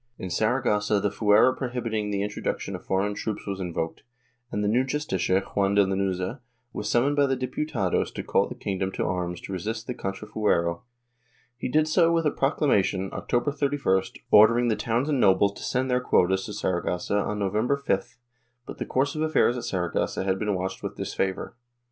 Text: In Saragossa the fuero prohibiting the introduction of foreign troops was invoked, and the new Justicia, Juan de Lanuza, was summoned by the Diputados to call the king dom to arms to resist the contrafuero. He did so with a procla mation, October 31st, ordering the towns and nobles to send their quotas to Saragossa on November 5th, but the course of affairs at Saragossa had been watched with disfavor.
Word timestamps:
In 0.17 0.31
Saragossa 0.31 0.99
the 0.99 1.11
fuero 1.11 1.55
prohibiting 1.55 2.09
the 2.09 2.23
introduction 2.23 2.75
of 2.75 2.83
foreign 2.83 3.13
troops 3.13 3.45
was 3.45 3.59
invoked, 3.59 4.01
and 4.51 4.63
the 4.63 4.67
new 4.67 4.83
Justicia, 4.83 5.41
Juan 5.41 5.75
de 5.75 5.85
Lanuza, 5.85 6.39
was 6.73 6.89
summoned 6.89 7.15
by 7.15 7.27
the 7.27 7.35
Diputados 7.37 8.09
to 8.15 8.23
call 8.23 8.47
the 8.47 8.55
king 8.55 8.79
dom 8.79 8.91
to 8.93 9.05
arms 9.05 9.39
to 9.41 9.53
resist 9.53 9.85
the 9.85 9.93
contrafuero. 9.93 10.81
He 11.55 11.67
did 11.69 11.87
so 11.87 12.11
with 12.11 12.25
a 12.25 12.31
procla 12.31 12.61
mation, 12.67 13.11
October 13.13 13.51
31st, 13.51 14.15
ordering 14.31 14.69
the 14.69 14.75
towns 14.75 15.07
and 15.07 15.19
nobles 15.19 15.53
to 15.57 15.61
send 15.61 15.91
their 15.91 16.01
quotas 16.01 16.45
to 16.47 16.53
Saragossa 16.53 17.19
on 17.19 17.37
November 17.37 17.77
5th, 17.77 18.15
but 18.65 18.79
the 18.79 18.87
course 18.87 19.13
of 19.13 19.21
affairs 19.21 19.55
at 19.55 19.65
Saragossa 19.65 20.23
had 20.23 20.39
been 20.39 20.55
watched 20.55 20.81
with 20.81 20.95
disfavor. 20.97 21.55